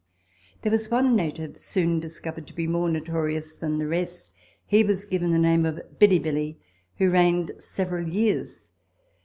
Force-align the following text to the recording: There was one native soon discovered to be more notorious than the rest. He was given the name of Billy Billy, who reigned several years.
There 0.63 0.71
was 0.71 0.89
one 0.89 1.15
native 1.15 1.57
soon 1.57 1.99
discovered 1.99 2.47
to 2.47 2.55
be 2.55 2.65
more 2.65 2.89
notorious 2.89 3.53
than 3.55 3.77
the 3.77 3.85
rest. 3.85 4.31
He 4.65 4.83
was 4.83 5.05
given 5.05 5.29
the 5.29 5.37
name 5.37 5.63
of 5.63 5.79
Billy 5.99 6.17
Billy, 6.17 6.59
who 6.97 7.11
reigned 7.11 7.51
several 7.59 8.09
years. 8.09 8.71